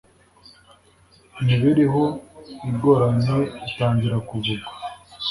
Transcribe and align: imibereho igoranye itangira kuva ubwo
imibereho 1.41 2.03
igoranye 2.69 3.35
itangira 3.69 4.17
kuva 4.27 4.47
ubwo 4.55 4.69